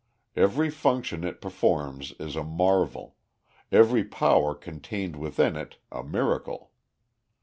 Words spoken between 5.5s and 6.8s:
it a miracle.